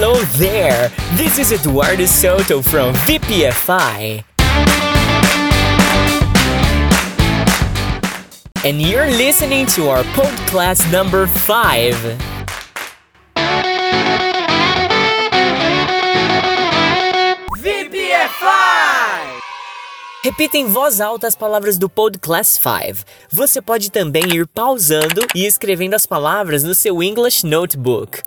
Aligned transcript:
Hello 0.00 0.14
there! 0.38 0.92
This 1.16 1.40
is 1.40 1.50
Eduardo 1.50 2.06
Soto 2.06 2.62
from 2.62 2.94
VPFI. 3.02 4.22
And 8.64 8.80
you're 8.80 9.10
listening 9.10 9.66
to 9.74 9.88
our 9.88 10.04
podcast 10.14 10.88
number 10.92 11.26
5. 11.26 11.96
VPFI! 17.58 19.40
Repita 20.22 20.58
em 20.58 20.66
voz 20.66 21.00
alta 21.00 21.26
as 21.26 21.34
palavras 21.34 21.76
do 21.76 21.88
Podcast 21.88 22.62
5. 22.62 23.04
Você 23.32 23.60
pode 23.60 23.90
também 23.90 24.28
ir 24.32 24.46
pausando 24.46 25.26
e 25.34 25.44
escrevendo 25.44 25.94
as 25.94 26.06
palavras 26.06 26.62
no 26.62 26.72
seu 26.72 27.02
English 27.02 27.44
Notebook. 27.44 28.22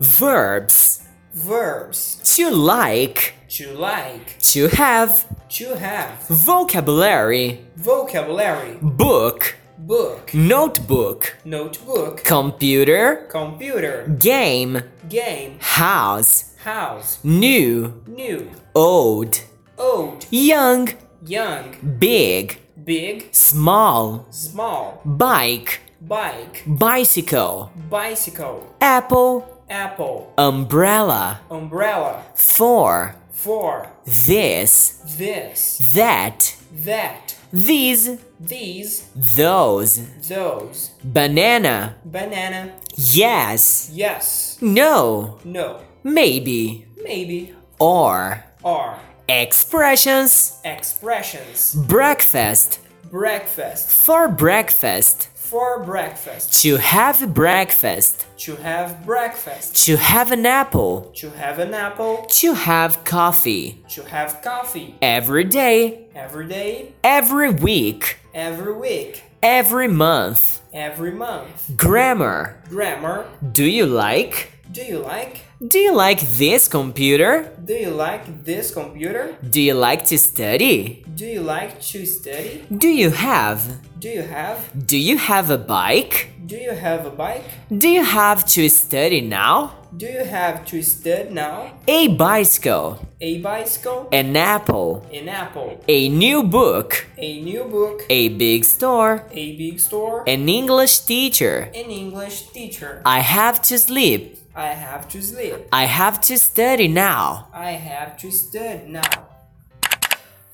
Verbs. 0.00 1.02
Verbs. 1.34 2.22
To 2.36 2.50
like. 2.50 3.34
To 3.50 3.70
like. 3.72 4.38
To 4.38 4.68
have. 4.68 5.26
To 5.50 5.74
have. 5.74 6.26
Vocabulary. 6.26 7.66
Vocabulary. 7.76 8.78
Book. 8.80 9.56
Book. 9.76 10.32
Notebook. 10.32 11.36
Notebook. 11.44 12.24
Computer. 12.24 13.26
Computer. 13.28 14.06
Game. 14.18 14.84
Game. 15.10 15.58
House. 15.60 16.54
House. 16.64 17.18
New. 17.22 18.02
New. 18.06 18.50
Old. 18.74 19.42
Old. 19.76 20.24
Young. 20.30 20.94
Young. 21.26 21.76
Big. 21.98 22.58
Big. 22.82 23.34
Small. 23.34 24.26
Small. 24.30 25.02
Bike. 25.04 25.80
Bike. 26.00 26.62
Bicycle. 26.66 27.70
Bicycle. 27.90 28.66
Apple. 28.80 29.59
Apple. 29.70 30.34
Umbrella. 30.36 31.40
Umbrella. 31.48 32.24
For. 32.34 33.14
For. 33.30 33.88
This. 34.04 35.00
This. 35.16 35.78
That. 35.94 36.56
That. 36.84 37.36
These. 37.52 38.18
These. 38.40 39.08
Those. 39.14 40.04
Those. 40.28 40.90
Banana. 41.04 41.96
Banana. 42.04 42.72
Yes. 42.96 43.90
Yes. 43.92 44.58
No. 44.60 45.38
No. 45.44 45.80
Maybe. 46.02 46.86
Maybe. 47.02 47.54
Or. 47.78 48.44
or 48.64 48.98
Expressions. 49.28 50.58
Expressions. 50.64 51.74
Breakfast. 51.76 52.80
Breakfast. 53.10 53.90
For 53.90 54.28
breakfast. 54.28 55.30
For 55.34 55.82
breakfast. 55.82 56.62
To 56.62 56.76
have 56.76 57.34
breakfast. 57.34 58.24
To 58.38 58.54
have 58.54 59.04
breakfast. 59.04 59.84
To 59.86 59.96
have 59.96 60.30
an 60.30 60.46
apple. 60.46 61.10
To 61.16 61.30
have 61.30 61.58
an 61.58 61.74
apple. 61.74 62.24
To 62.28 62.54
have 62.54 63.02
coffee. 63.02 63.82
To 63.88 64.04
have 64.04 64.40
coffee. 64.42 64.94
Every 65.02 65.42
day. 65.42 66.06
Every 66.14 66.46
day. 66.46 66.92
Every 67.02 67.50
week. 67.50 68.18
Every 68.32 68.72
week. 68.74 69.24
Every 69.42 69.88
month. 69.88 70.60
Every 70.72 71.10
month. 71.10 71.76
Grammar. 71.76 72.62
Grammar. 72.68 73.26
Do 73.50 73.64
you 73.64 73.86
like? 73.86 74.52
Do 74.72 74.82
you 74.82 74.98
like? 75.00 75.40
Do 75.66 75.78
you 75.80 75.92
like 75.92 76.20
this 76.20 76.68
computer? 76.68 77.50
Do 77.64 77.74
you 77.74 77.90
like 77.90 78.44
this 78.44 78.72
computer? 78.72 79.36
Do 79.42 79.60
you 79.60 79.74
like 79.74 80.04
to 80.06 80.16
study? 80.16 81.04
Do 81.12 81.26
you 81.26 81.40
like 81.40 81.80
to 81.90 82.06
study? 82.06 82.64
Do 82.70 82.86
you 82.86 83.10
have? 83.10 83.80
Do 83.98 84.08
you 84.08 84.22
have? 84.22 84.86
Do 84.86 84.96
you 84.96 85.18
have 85.18 85.50
a 85.50 85.58
bike? 85.58 86.30
Do 86.46 86.56
you 86.56 86.70
have 86.70 87.04
a 87.04 87.10
bike? 87.10 87.44
Do 87.76 87.88
you 87.88 88.04
have 88.04 88.44
to 88.54 88.68
study 88.68 89.20
now? 89.20 89.74
Do 89.96 90.06
you 90.06 90.24
have 90.24 90.64
to 90.66 90.82
study 90.82 91.30
now? 91.30 91.72
A 91.88 92.06
bicycle. 92.08 93.04
A 93.20 93.38
bicycle? 93.38 94.08
An 94.12 94.36
apple. 94.36 95.04
An 95.12 95.28
apple. 95.28 95.82
A 95.88 96.08
new 96.08 96.44
book. 96.44 97.06
A 97.18 97.42
new 97.42 97.64
book? 97.64 98.02
A 98.08 98.28
big 98.28 98.64
store. 98.64 99.26
A 99.32 99.56
big 99.56 99.80
store? 99.80 100.22
An 100.28 100.48
English 100.48 101.00
teacher. 101.00 101.70
An 101.74 101.90
English 101.90 102.50
teacher. 102.50 103.02
I 103.04 103.18
have 103.18 103.60
to 103.62 103.76
sleep. 103.76 104.39
I 104.54 104.74
have 104.74 105.06
to 105.08 105.22
sleep. 105.22 105.68
I 105.72 105.86
have 105.86 106.18
to 106.22 106.36
study 106.36 106.88
now. 106.88 107.46
I 107.54 107.72
have 107.72 108.16
to 108.22 108.32
study 108.32 108.90
now. 108.90 109.30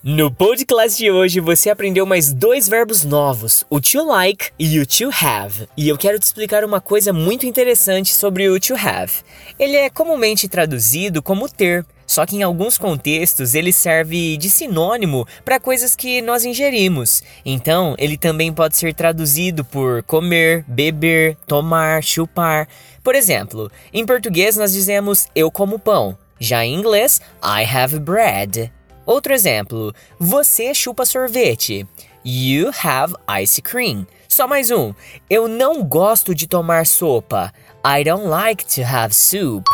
No 0.03 0.31
podcast 0.31 0.99
de 0.99 1.11
hoje 1.11 1.41
você 1.41 1.71
aprendeu 1.71 2.05
mais 2.07 2.33
dois 2.33 2.69
verbos 2.69 3.05
novos, 3.05 3.65
o 3.71 3.81
to 3.81 4.05
like 4.05 4.51
e 4.59 4.79
o 4.79 4.87
to 4.87 5.11
have. 5.21 5.67
E 5.77 5.89
eu 5.89 5.97
quero 5.97 6.19
te 6.19 6.23
explicar 6.25 6.63
uma 6.63 6.81
coisa 6.81 7.13
muito 7.13 7.47
interessante 7.47 8.15
sobre 8.15 8.49
o 8.49 8.61
to 8.61 8.75
have. 8.75 9.13
Ele 9.59 9.77
é 9.77 9.91
comumente 9.91 10.47
traduzido 10.47 11.23
como 11.23 11.49
ter, 11.49 11.85
só 12.07 12.25
que 12.25 12.37
em 12.37 12.43
alguns 12.43 12.79
contextos 12.79 13.55
ele 13.55 13.73
serve 13.73 14.37
de 14.37 14.49
sinônimo 14.49 15.27
para 15.45 15.61
coisas 15.61 15.97
que 15.97 16.23
nós 16.23 16.45
ingerimos. 16.45 17.23
Então, 17.45 17.95
ele 17.99 18.17
também 18.17 18.53
pode 18.53 18.77
ser 18.77 18.95
traduzido 18.95 19.65
por 19.65 20.03
comer, 20.05 20.65
beber, 20.69 21.37
tomar, 21.47 22.03
chupar. 22.03 22.69
Por 23.03 23.15
exemplo, 23.15 23.71
em 23.93 24.07
português 24.07 24.57
nós 24.57 24.73
dizemos 24.73 25.29
eu 25.35 25.51
como 25.51 25.79
pão. 25.79 26.17
Já 26.39 26.65
em 26.65 26.75
inglês, 26.75 27.21
I 27.43 27.65
have 27.65 27.99
bread. 27.99 28.73
Outro 29.05 29.33
exemplo, 29.33 29.95
você 30.19 30.75
chupa 30.75 31.05
sorvete. 31.05 31.87
You 32.25 32.71
have 32.83 33.15
ice 33.41 33.63
cream. 33.63 34.07
Só 34.29 34.47
mais 34.49 34.71
um, 34.71 34.93
eu 35.31 35.49
não 35.49 35.83
gosto 35.83 36.35
de 36.35 36.47
tomar 36.47 36.85
sopa. 36.87 37.53
I 37.85 38.03
don't 38.03 38.27
like 38.27 38.67
to 38.75 38.83
have 38.83 39.15
soup. 39.15 39.65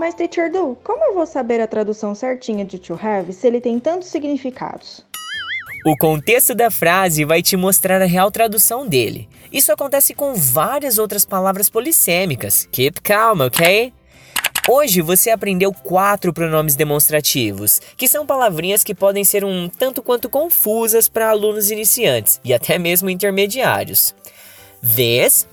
Mas, 0.00 0.14
Teacher 0.14 0.50
Du, 0.50 0.78
como 0.82 1.04
eu 1.04 1.12
vou 1.12 1.26
saber 1.26 1.60
a 1.60 1.66
tradução 1.66 2.14
certinha 2.14 2.64
de 2.64 2.78
to 2.78 2.98
have 3.02 3.30
se 3.34 3.46
ele 3.46 3.60
tem 3.60 3.78
tantos 3.78 4.08
significados? 4.08 5.04
O 5.84 5.94
contexto 5.98 6.54
da 6.54 6.70
frase 6.70 7.22
vai 7.22 7.42
te 7.42 7.54
mostrar 7.54 8.00
a 8.00 8.06
real 8.06 8.30
tradução 8.30 8.88
dele. 8.88 9.28
Isso 9.52 9.70
acontece 9.70 10.14
com 10.14 10.32
várias 10.32 10.96
outras 10.96 11.26
palavras 11.26 11.68
polissêmicas. 11.68 12.66
Keep 12.72 13.02
calm, 13.02 13.42
ok? 13.42 13.92
Hoje 14.66 15.02
você 15.02 15.28
aprendeu 15.28 15.70
quatro 15.70 16.32
pronomes 16.32 16.76
demonstrativos, 16.76 17.78
que 17.94 18.08
são 18.08 18.24
palavrinhas 18.24 18.82
que 18.82 18.94
podem 18.94 19.22
ser 19.22 19.44
um 19.44 19.68
tanto 19.68 20.02
quanto 20.02 20.30
confusas 20.30 21.10
para 21.10 21.28
alunos 21.28 21.70
iniciantes 21.70 22.40
e 22.42 22.54
até 22.54 22.78
mesmo 22.78 23.10
intermediários. 23.10 24.14
This, 24.80 25.46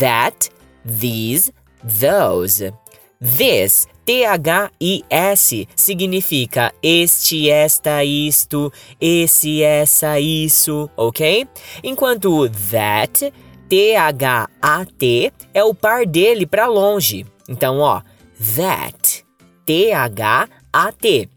that, 0.00 0.50
these, 0.84 1.52
those. 1.84 2.81
This, 3.22 3.86
T-H-I-S, 4.04 5.68
significa 5.76 6.74
este, 6.82 7.48
esta, 7.48 8.02
isto, 8.02 8.72
esse, 9.00 9.62
essa, 9.62 10.18
isso, 10.18 10.90
ok? 10.96 11.46
Enquanto 11.84 12.48
that, 12.48 13.32
T-H-A-T, 13.68 15.32
é 15.54 15.62
o 15.62 15.72
par 15.72 16.04
dele 16.04 16.46
para 16.46 16.66
longe. 16.66 17.24
Então, 17.48 17.78
ó, 17.78 18.02
that, 18.56 19.24
T-H-A-T. 19.64 21.28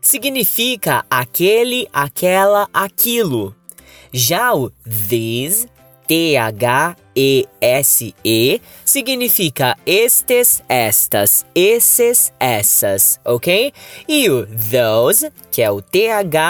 Significa 0.00 1.04
aquele, 1.10 1.86
aquela, 1.92 2.66
aquilo. 2.72 3.54
Já 4.10 4.54
o 4.54 4.72
these, 4.82 5.68
T-H-E-S-E, 6.10 6.96
significa 8.84 9.78
estes, 9.86 10.60
estas, 10.68 11.46
esses, 11.54 12.32
essas, 12.40 13.20
ok? 13.24 13.72
E 14.08 14.28
o 14.28 14.44
those, 14.44 15.30
que 15.52 15.62
é 15.62 15.70
o 15.70 15.80
T-H-O-S-E, 15.80 16.48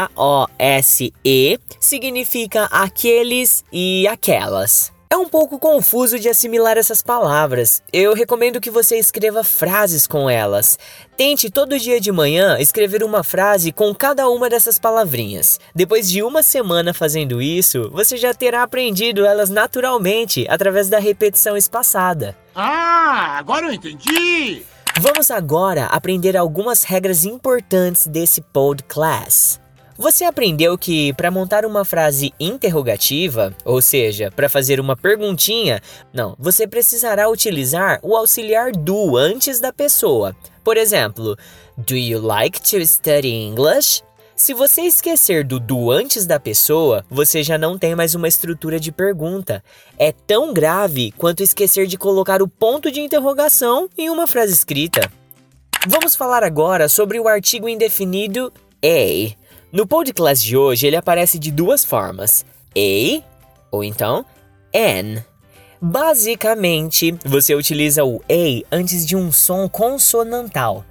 significa 1.79 2.65
aqueles 2.73 3.63
e 3.71 4.09
aquelas. 4.09 4.91
É 5.13 5.17
um 5.17 5.29
pouco 5.29 5.59
confuso 5.59 6.21
de 6.21 6.29
assimilar 6.29 6.79
essas 6.79 7.03
palavras. 7.03 7.83
Eu 7.93 8.15
recomendo 8.15 8.61
que 8.61 8.71
você 8.71 8.97
escreva 8.97 9.43
frases 9.43 10.07
com 10.07 10.31
elas. 10.31 10.79
Tente 11.17 11.51
todo 11.51 11.81
dia 11.81 12.01
de 12.01 12.13
manhã 12.13 12.57
escrever 12.61 13.03
uma 13.03 13.25
frase 13.25 13.73
com 13.73 13.93
cada 13.93 14.29
uma 14.29 14.49
dessas 14.49 14.79
palavrinhas. 14.79 15.59
Depois 15.75 16.09
de 16.09 16.23
uma 16.23 16.45
semana 16.45 16.95
fazendo 16.95 17.43
isso, 17.43 17.91
você 17.93 18.17
já 18.17 18.33
terá 18.33 18.63
aprendido 18.63 19.27
elas 19.27 19.51
naturalmente 19.51 20.47
através 20.49 20.89
da 20.89 21.01
repetição 21.01 21.57
espaçada. 21.57 22.39
Ah, 22.55 23.37
agora 23.37 23.67
eu 23.67 23.73
entendi! 23.73 24.63
Vamos 25.01 25.29
agora 25.33 25.87
aprender 25.87 26.37
algumas 26.37 26.85
regras 26.85 27.25
importantes 27.25 28.07
desse 28.07 28.41
podcast. 28.41 29.60
Você 30.01 30.25
aprendeu 30.25 30.79
que 30.79 31.13
para 31.13 31.31
montar 31.31 31.67
uma 31.67 31.85
frase 31.85 32.33
interrogativa, 32.41 33.55
ou 33.67 33.83
seja, 33.83 34.31
para 34.35 34.49
fazer 34.49 34.81
uma 34.81 34.97
perguntinha, 34.97 35.83
não, 36.11 36.35
você 36.39 36.67
precisará 36.67 37.29
utilizar 37.29 38.01
o 38.03 38.17
auxiliar 38.17 38.73
do 38.73 39.15
antes 39.19 39.61
da 39.61 39.75
pessoa. 39.75 40.35
Por 40.65 40.79
exemplo, 40.79 41.37
Do 41.77 41.95
you 41.95 42.19
like 42.19 42.63
to 42.63 42.81
study 42.87 43.29
English? 43.29 44.03
Se 44.35 44.55
você 44.55 44.81
esquecer 44.85 45.45
do 45.45 45.61
do 45.61 45.91
antes 45.91 46.25
da 46.25 46.41
pessoa, 46.41 47.05
você 47.11 47.43
já 47.43 47.59
não 47.59 47.77
tem 47.77 47.95
mais 47.95 48.15
uma 48.15 48.27
estrutura 48.27 48.81
de 48.81 48.91
pergunta. 48.91 49.63
É 49.99 50.13
tão 50.13 50.55
grave 50.55 51.13
quanto 51.13 51.43
esquecer 51.43 51.87
de 51.87 51.99
colocar 51.99 52.41
o 52.41 52.49
ponto 52.49 52.91
de 52.91 53.03
interrogação 53.03 53.87
em 53.99 54.09
uma 54.09 54.27
frase 54.27 54.55
escrita. 54.55 55.13
Vamos 55.87 56.17
falar 56.17 56.43
agora 56.43 56.89
sobre 56.89 57.21
o 57.21 57.29
artigo 57.29 57.69
indefinido 57.69 58.51
a. 58.83 59.40
No 59.73 59.87
podcast 59.87 60.45
de 60.45 60.57
hoje, 60.57 60.89
ele 60.89 60.97
aparece 60.97 61.39
de 61.39 61.53
duas 61.53 61.85
formas: 61.85 62.45
a 62.77 63.23
ou 63.71 63.85
então 63.85 64.25
n. 64.73 65.23
Basicamente, 65.81 67.15
você 67.25 67.55
utiliza 67.55 68.05
o 68.05 68.21
a 68.29 68.67
antes 68.75 69.07
de 69.07 69.15
um 69.15 69.31
som 69.31 69.69
consonantal. 69.69 70.85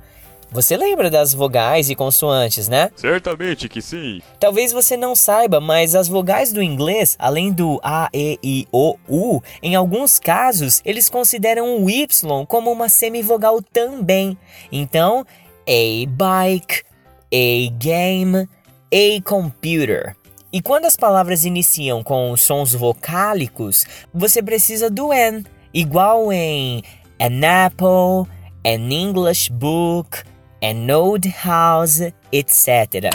Você 0.52 0.78
lembra 0.78 1.12
das 1.12 1.34
vogais 1.34 1.90
e 1.90 1.96
consoantes, 1.96 2.70
né? 2.70 2.90
Certamente 2.96 3.68
que 3.68 3.82
sim. 3.82 4.22
Talvez 4.40 4.72
você 4.72 4.96
não 4.96 5.14
saiba, 5.14 5.60
mas 5.60 5.94
as 5.94 6.08
vogais 6.08 6.54
do 6.54 6.64
inglês, 6.64 7.18
além 7.20 7.52
do 7.52 7.80
A, 7.84 8.10
E, 8.14 8.40
I, 8.42 8.68
O, 8.72 8.96
U, 9.08 9.42
em 9.62 9.76
alguns 9.76 10.18
casos, 10.18 10.82
eles 10.86 11.10
consideram 11.10 11.84
o 11.84 11.90
Y 11.90 12.46
como 12.48 12.72
uma 12.72 12.88
semivogal 12.88 13.62
também. 13.62 14.38
Então, 14.72 15.24
a 15.68 16.08
bike, 16.08 16.84
a 17.32 17.72
game, 17.78 18.50
a 18.92 19.22
computer. 19.24 20.16
E 20.52 20.62
quando 20.62 20.86
as 20.86 20.96
palavras 20.96 21.46
iniciam 21.46 22.04
com 22.04 22.36
sons 22.36 22.74
vocálicos, 22.74 23.86
você 24.14 24.42
precisa 24.42 24.90
do 24.90 25.14
N, 25.14 25.46
igual 25.74 26.34
em 26.34 26.82
an 27.22 27.66
apple, 27.66 28.32
an 28.66 28.92
English 28.92 29.52
book, 29.52 30.24
an 30.64 30.92
old 30.92 31.32
house, 31.44 32.02
etc. 32.32 33.14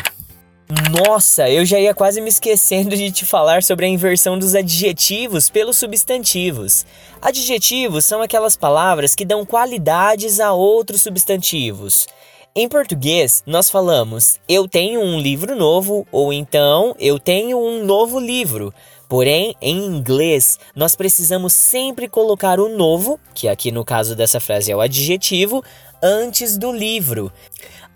Nossa, 0.91 1.49
eu 1.51 1.65
já 1.65 1.79
ia 1.79 1.93
quase 1.93 2.21
me 2.21 2.29
esquecendo 2.29 2.97
de 2.97 3.11
te 3.11 3.27
falar 3.27 3.63
sobre 3.63 3.85
a 3.85 3.89
inversão 3.89 4.39
dos 4.39 4.55
adjetivos 4.55 5.51
pelos 5.51 5.77
substantivos. 5.77 6.87
Adjetivos 7.21 8.05
são 8.05 8.23
aquelas 8.23 8.57
palavras 8.57 9.15
que 9.15 9.25
dão 9.25 9.45
qualidades 9.45 10.41
a 10.41 10.53
outros 10.53 11.03
substantivos. 11.03 12.07
Em 12.57 12.69
português, 12.69 13.43
nós 13.45 13.69
falamos 13.69 14.39
eu 14.49 14.69
tenho 14.69 15.01
um 15.01 15.19
livro 15.19 15.57
novo 15.57 16.07
ou 16.13 16.33
então 16.33 16.95
eu 17.01 17.19
tenho 17.19 17.59
um 17.59 17.85
novo 17.85 18.21
livro. 18.21 18.73
Porém, 19.09 19.57
em 19.61 19.77
inglês, 19.77 20.57
nós 20.73 20.95
precisamos 20.95 21.53
sempre 21.53 22.07
colocar 22.07 22.61
o 22.61 22.69
novo, 22.69 23.19
que 23.35 23.49
aqui 23.49 23.73
no 23.73 23.85
caso 23.85 24.15
dessa 24.15 24.39
frase 24.39 24.71
é 24.71 24.77
o 24.77 24.81
adjetivo, 24.81 25.65
antes 26.01 26.57
do 26.57 26.71
livro. 26.71 27.33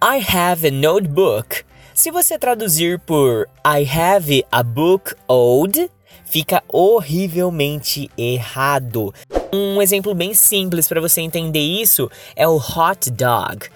I 0.02 0.20
have 0.28 0.66
a 0.66 0.72
notebook. 0.72 1.62
Se 1.94 2.10
você 2.10 2.36
traduzir 2.36 2.98
por 2.98 3.48
I 3.64 3.88
have 3.88 4.44
a 4.50 4.64
book 4.64 5.14
old, 5.28 5.88
fica 6.30 6.62
horrivelmente 6.68 8.10
errado. 8.16 9.12
Um 9.52 9.80
exemplo 9.80 10.14
bem 10.14 10.34
simples 10.34 10.86
para 10.86 11.00
você 11.00 11.22
entender 11.22 11.58
isso 11.58 12.10
é 12.36 12.46
o 12.46 12.56
hot 12.56 13.10
dog. 13.10 13.66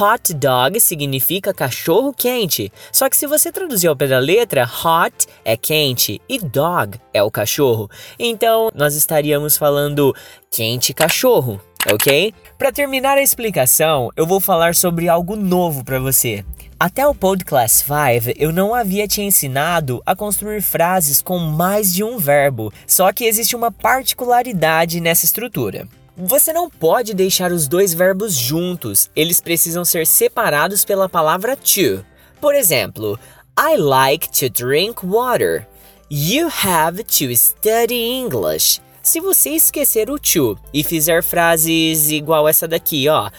Hot 0.00 0.34
dog 0.34 0.80
significa 0.80 1.54
cachorro 1.54 2.12
quente. 2.12 2.72
Só 2.92 3.08
que 3.08 3.16
se 3.16 3.28
você 3.28 3.52
traduzir 3.52 3.86
ao 3.86 3.96
pé 3.96 4.08
da 4.08 4.18
letra, 4.18 4.64
hot 4.64 5.26
é 5.44 5.56
quente 5.56 6.20
e 6.28 6.38
dog 6.38 6.98
é 7.14 7.22
o 7.22 7.30
cachorro. 7.30 7.88
Então 8.18 8.70
nós 8.74 8.96
estaríamos 8.96 9.56
falando 9.56 10.14
quente 10.50 10.92
cachorro, 10.92 11.60
ok? 11.88 12.34
Para 12.58 12.72
terminar 12.72 13.16
a 13.16 13.22
explicação, 13.22 14.10
eu 14.16 14.26
vou 14.26 14.40
falar 14.40 14.74
sobre 14.74 15.08
algo 15.08 15.36
novo 15.36 15.84
para 15.84 16.00
você. 16.00 16.44
Até 16.82 17.06
o 17.06 17.14
Podcast 17.14 17.84
5, 17.84 18.38
eu 18.38 18.50
não 18.50 18.74
havia 18.74 19.06
te 19.06 19.20
ensinado 19.20 20.02
a 20.06 20.16
construir 20.16 20.62
frases 20.62 21.20
com 21.20 21.38
mais 21.38 21.92
de 21.92 22.02
um 22.02 22.16
verbo, 22.16 22.72
só 22.86 23.12
que 23.12 23.26
existe 23.26 23.54
uma 23.54 23.70
particularidade 23.70 24.98
nessa 24.98 25.26
estrutura. 25.26 25.86
Você 26.16 26.54
não 26.54 26.70
pode 26.70 27.12
deixar 27.12 27.52
os 27.52 27.68
dois 27.68 27.92
verbos 27.92 28.34
juntos, 28.34 29.10
eles 29.14 29.42
precisam 29.42 29.84
ser 29.84 30.06
separados 30.06 30.82
pela 30.82 31.06
palavra 31.06 31.54
to. 31.54 32.02
Por 32.40 32.54
exemplo, 32.54 33.20
I 33.58 33.76
like 33.76 34.30
to 34.30 34.48
drink 34.48 35.04
water. 35.04 35.66
You 36.10 36.48
have 36.64 37.04
to 37.04 37.36
study 37.36 37.94
English. 37.94 38.80
Se 39.02 39.20
você 39.20 39.50
esquecer 39.50 40.08
o 40.08 40.18
to 40.18 40.58
e 40.72 40.82
fizer 40.82 41.22
frases 41.22 42.10
igual 42.10 42.48
essa 42.48 42.66
daqui, 42.66 43.06
ó. 43.06 43.30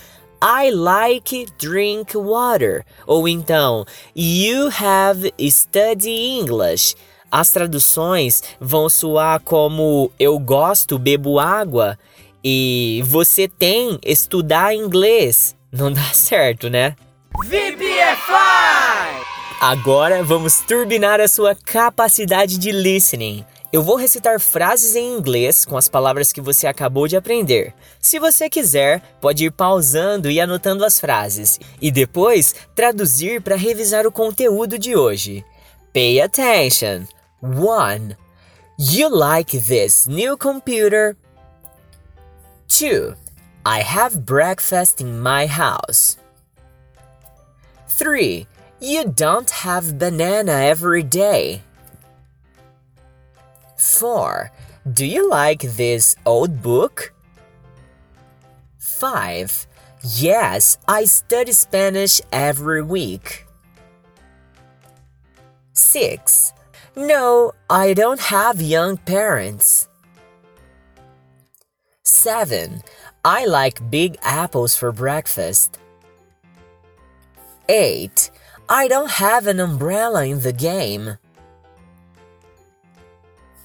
I 0.41 0.71
like 0.71 1.47
drink 1.59 2.17
water. 2.17 2.83
Ou 3.05 3.27
então, 3.27 3.85
You 4.15 4.69
have 4.69 5.31
studied 5.51 6.07
English. 6.07 6.95
As 7.31 7.51
traduções 7.51 8.41
vão 8.59 8.89
soar 8.89 9.39
como 9.39 10.11
Eu 10.19 10.39
gosto, 10.39 10.97
bebo 10.97 11.39
água 11.39 11.97
e 12.43 13.03
você 13.05 13.47
tem 13.47 13.99
estudar 14.03 14.73
inglês. 14.73 15.55
Não 15.71 15.91
dá 15.93 16.03
certo, 16.11 16.69
né? 16.69 16.95
VPFI! 17.45 19.21
Agora 19.61 20.23
vamos 20.23 20.59
turbinar 20.61 21.21
a 21.21 21.27
sua 21.27 21.53
capacidade 21.53 22.57
de 22.57 22.71
listening. 22.71 23.45
Eu 23.71 23.81
vou 23.81 23.95
recitar 23.95 24.38
frases 24.38 24.97
em 24.97 25.18
inglês 25.18 25.63
com 25.63 25.77
as 25.77 25.88
palavras 25.88 26.33
que 26.33 26.41
você 26.41 26.68
acabou 26.68 27.07
de 27.07 27.15
aprender. 27.15 27.73
Se 28.01 28.19
você 28.19 28.50
quiser, 28.50 29.01
pode 29.21 29.45
ir 29.45 29.51
pausando 29.51 30.29
e 30.29 30.41
anotando 30.41 30.83
as 30.83 31.00
frases 31.00 31.57
e 31.81 31.89
depois 31.89 32.53
traduzir 32.75 33.41
para 33.41 33.56
revisar 33.56 34.06
o 34.06 34.12
conteúdo 34.12 34.77
de 34.77 34.94
hoje. 34.97 35.45
Pay 35.94 36.19
attention. 36.19 37.07
1. 37.41 38.13
You 38.77 39.07
like 39.09 39.57
this 39.57 40.06
new 40.06 40.38
computer? 40.38 41.15
2. 42.67 43.15
I 43.65 43.81
have 43.81 44.19
breakfast 44.25 45.01
in 45.01 45.21
my 45.21 45.47
house. 45.47 46.17
3. 47.97 48.45
You 48.81 49.06
don't 49.06 49.50
have 49.63 49.94
banana 49.94 50.65
every 50.65 51.03
day. 51.03 51.62
4. 53.81 54.51
Do 54.94 55.06
you 55.06 55.28
like 55.30 55.62
this 55.62 56.16
old 56.25 56.62
book? 56.62 57.13
5. 58.78 59.68
Yes, 60.04 60.78
I 60.88 61.06
study 61.06 61.51
Spanish 61.51 62.22
every 62.31 62.83
week. 62.83 63.48
6. 65.74 66.54
No, 66.95 67.54
I 67.69 67.94
don't 67.94 68.19
have 68.19 68.62
young 68.62 68.98
parents. 68.98 69.88
7. 72.04 72.81
I 73.25 73.46
like 73.46 73.89
big 73.89 74.17
apples 74.22 74.75
for 74.75 74.91
breakfast. 74.91 75.79
8. 77.67 78.29
I 78.70 78.88
don't 78.88 79.12
have 79.12 79.48
an 79.48 79.60
umbrella 79.60 80.25
in 80.25 80.41
the 80.41 80.53
game. 80.53 81.17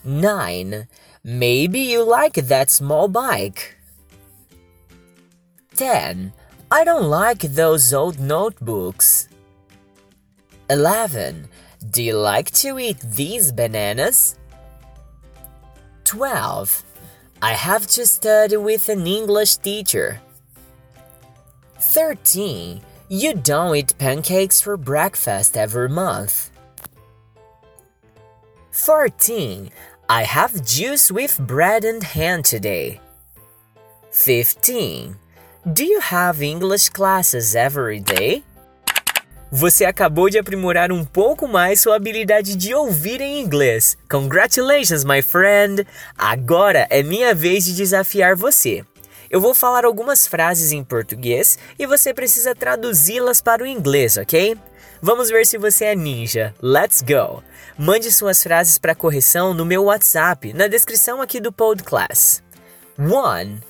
9. 0.06 0.86
Maybe 1.24 1.80
you 1.80 2.02
like 2.04 2.34
that 2.34 2.70
small 2.70 3.08
bike. 3.08 3.76
10. 5.74 6.32
I 6.70 6.84
don't 6.84 7.10
like 7.10 7.40
those 7.40 7.92
old 7.92 8.18
notebooks. 8.18 9.28
11. 10.70 11.48
Do 11.90 12.02
you 12.02 12.16
like 12.16 12.50
to 12.62 12.78
eat 12.78 13.00
these 13.00 13.52
bananas? 13.52 14.36
12. 16.04 16.84
I 17.42 17.52
have 17.52 17.86
to 17.88 18.06
study 18.06 18.56
with 18.56 18.88
an 18.88 19.06
English 19.06 19.56
teacher. 19.56 20.20
13. 21.78 22.80
You 23.08 23.34
don't 23.34 23.76
eat 23.76 23.94
pancakes 23.98 24.60
for 24.60 24.76
breakfast 24.76 25.56
every 25.56 25.88
month. 25.88 26.50
14. 28.72 29.70
I 30.08 30.22
have 30.22 30.62
juice 30.64 31.10
with 31.10 31.36
bread 31.40 31.84
and 31.84 32.00
ham 32.00 32.40
today. 32.40 33.00
15. 34.12 35.16
Do 35.72 35.82
you 35.84 35.98
have 36.00 36.40
English 36.40 36.90
classes 36.90 37.56
every 37.56 37.98
day? 37.98 38.44
Você 39.50 39.84
acabou 39.84 40.30
de 40.30 40.38
aprimorar 40.38 40.92
um 40.92 41.04
pouco 41.04 41.48
mais 41.48 41.80
sua 41.80 41.96
habilidade 41.96 42.54
de 42.54 42.72
ouvir 42.72 43.20
em 43.20 43.40
inglês. 43.40 43.98
Congratulations, 44.08 45.02
my 45.02 45.20
friend! 45.20 45.84
Agora 46.16 46.86
é 46.88 47.02
minha 47.02 47.34
vez 47.34 47.64
de 47.64 47.74
desafiar 47.74 48.36
você. 48.36 48.84
Eu 49.28 49.40
vou 49.40 49.54
falar 49.56 49.84
algumas 49.84 50.24
frases 50.24 50.70
em 50.70 50.84
português 50.84 51.58
e 51.76 51.84
você 51.84 52.14
precisa 52.14 52.54
traduzi-las 52.54 53.42
para 53.42 53.64
o 53.64 53.66
inglês, 53.66 54.16
ok? 54.16 54.56
Vamos 55.00 55.28
ver 55.28 55.46
se 55.46 55.58
você 55.58 55.86
é 55.86 55.94
ninja. 55.94 56.54
Let's 56.62 57.02
go! 57.02 57.42
Mande 57.78 58.10
suas 58.10 58.42
frases 58.42 58.78
para 58.78 58.94
correção 58.94 59.52
no 59.52 59.64
meu 59.64 59.84
WhatsApp, 59.84 60.52
na 60.52 60.66
descrição 60.66 61.20
aqui 61.20 61.40
do 61.40 61.52
podcast. 61.52 62.42
1. 62.98 63.60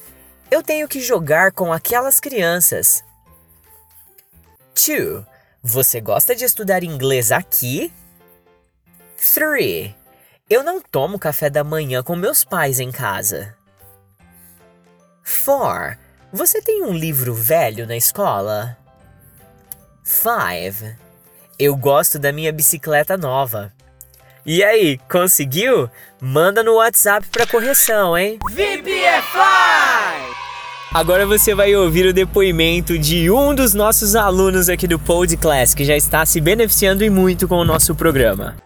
Eu 0.50 0.62
tenho 0.62 0.86
que 0.86 1.00
jogar 1.00 1.50
com 1.50 1.72
aquelas 1.72 2.20
crianças. 2.20 3.04
2. 4.74 5.24
Você 5.62 6.00
gosta 6.00 6.34
de 6.36 6.44
estudar 6.44 6.84
inglês 6.84 7.32
aqui? 7.32 7.92
3. 9.34 9.92
Eu 10.48 10.62
não 10.62 10.80
tomo 10.80 11.18
café 11.18 11.50
da 11.50 11.64
manhã 11.64 12.04
com 12.04 12.14
meus 12.14 12.44
pais 12.44 12.78
em 12.78 12.92
casa. 12.92 13.56
4. 15.44 15.98
Você 16.32 16.62
tem 16.62 16.84
um 16.84 16.92
livro 16.92 17.34
velho 17.34 17.86
na 17.86 17.96
escola? 17.96 18.76
5. 20.04 21.05
Eu 21.58 21.74
gosto 21.74 22.18
da 22.18 22.32
minha 22.32 22.52
bicicleta 22.52 23.16
nova. 23.16 23.72
E 24.44 24.62
aí, 24.62 24.98
conseguiu? 25.10 25.88
Manda 26.20 26.62
no 26.62 26.74
WhatsApp 26.74 27.26
para 27.28 27.46
correção, 27.46 28.16
hein? 28.16 28.38
VPFI! 28.50 30.36
Agora 30.92 31.24
você 31.26 31.54
vai 31.54 31.74
ouvir 31.74 32.06
o 32.06 32.12
depoimento 32.12 32.98
de 32.98 33.30
um 33.30 33.54
dos 33.54 33.72
nossos 33.72 34.14
alunos 34.14 34.68
aqui 34.68 34.86
do 34.86 34.98
Podcast, 34.98 35.74
que 35.74 35.84
já 35.84 35.96
está 35.96 36.26
se 36.26 36.42
beneficiando 36.42 37.02
e 37.02 37.08
muito 37.08 37.48
com 37.48 37.56
o 37.56 37.64
nosso 37.64 37.94
programa. 37.94 38.56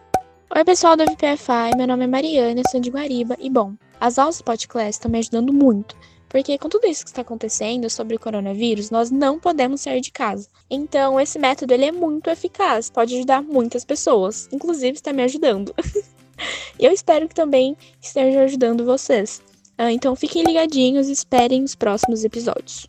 Oi, 0.54 0.64
pessoal 0.64 0.96
do 0.96 1.04
VPFI, 1.04 1.76
meu 1.76 1.86
nome 1.86 2.04
é 2.04 2.08
Mariana, 2.08 2.62
sou 2.72 2.80
de 2.80 2.90
Guariba 2.90 3.36
e 3.38 3.48
bom, 3.48 3.74
as 4.00 4.18
aulas 4.18 4.38
do 4.38 4.44
podcast 4.44 4.90
estão 4.90 5.08
me 5.08 5.20
ajudando 5.20 5.52
muito, 5.52 5.96
porque 6.30 6.56
com 6.56 6.68
tudo 6.68 6.86
isso 6.86 7.04
que 7.04 7.10
está 7.10 7.22
acontecendo 7.22 7.90
sobre 7.90 8.14
o 8.14 8.18
coronavírus, 8.20 8.88
nós 8.88 9.10
não 9.10 9.38
podemos 9.38 9.80
sair 9.80 10.00
de 10.00 10.12
casa. 10.12 10.48
Então, 10.70 11.20
esse 11.20 11.40
método 11.40 11.74
ele 11.74 11.86
é 11.86 11.92
muito 11.92 12.30
eficaz, 12.30 12.88
pode 12.88 13.16
ajudar 13.16 13.42
muitas 13.42 13.84
pessoas, 13.84 14.48
inclusive 14.52 14.92
está 14.92 15.12
me 15.12 15.24
ajudando. 15.24 15.74
Eu 16.78 16.92
espero 16.92 17.28
que 17.28 17.34
também 17.34 17.76
esteja 18.00 18.42
ajudando 18.44 18.84
vocês. 18.84 19.42
Ah, 19.76 19.92
Então 19.92 20.14
fiquem 20.14 20.44
ligadinhos 20.44 21.08
e 21.08 21.12
esperem 21.12 21.64
os 21.64 21.74
próximos 21.74 22.24
episódios. 22.24 22.86